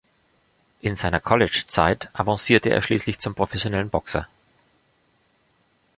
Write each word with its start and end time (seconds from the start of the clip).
In 0.81 0.95
seiner 0.95 1.19
College-Zeit 1.19 2.09
avancierte 2.13 2.69
er 2.71 2.81
schließlich 2.81 3.19
zum 3.19 3.35
professionellen 3.35 3.91
Boxer. 3.91 4.27